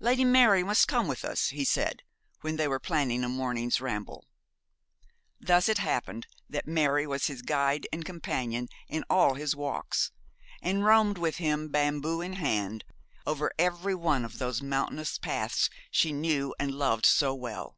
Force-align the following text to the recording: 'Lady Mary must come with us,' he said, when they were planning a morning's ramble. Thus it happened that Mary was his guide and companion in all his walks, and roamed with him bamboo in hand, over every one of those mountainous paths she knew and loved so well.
'Lady 0.00 0.24
Mary 0.24 0.64
must 0.64 0.88
come 0.88 1.06
with 1.06 1.24
us,' 1.24 1.50
he 1.50 1.64
said, 1.64 2.02
when 2.40 2.56
they 2.56 2.66
were 2.66 2.80
planning 2.80 3.22
a 3.22 3.28
morning's 3.28 3.80
ramble. 3.80 4.26
Thus 5.40 5.68
it 5.68 5.78
happened 5.78 6.26
that 6.48 6.66
Mary 6.66 7.06
was 7.06 7.28
his 7.28 7.40
guide 7.40 7.86
and 7.92 8.04
companion 8.04 8.66
in 8.88 9.04
all 9.08 9.34
his 9.34 9.54
walks, 9.54 10.10
and 10.60 10.84
roamed 10.84 11.18
with 11.18 11.36
him 11.36 11.68
bamboo 11.68 12.20
in 12.20 12.32
hand, 12.32 12.82
over 13.24 13.52
every 13.60 13.94
one 13.94 14.24
of 14.24 14.38
those 14.38 14.60
mountainous 14.60 15.18
paths 15.18 15.70
she 15.92 16.10
knew 16.10 16.52
and 16.58 16.74
loved 16.74 17.06
so 17.06 17.32
well. 17.32 17.76